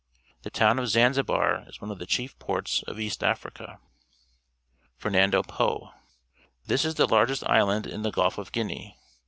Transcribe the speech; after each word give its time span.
The 0.41 0.49
towTi 0.49 0.79
of 0.81 0.87
Zanzibar 0.87 1.63
is 1.69 1.79
one 1.79 1.91
of 1.91 1.99
the 1.99 2.07
cliief 2.07 2.39
ports 2.39 2.81
of 2.87 2.99
East 2.99 3.23
Africa. 3.23 3.79
Fernando 4.97 5.43
Po.— 5.43 5.91
This 6.65 6.85
is 6.85 6.95
the 6.95 7.05
largest 7.07 7.43
island 7.47 7.85
in 7.85 8.01
the 8.01 8.09
Gulf 8.09 8.39
of 8.39 8.51
Guinea. 8.51 8.97